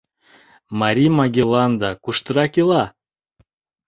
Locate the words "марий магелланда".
0.79-1.91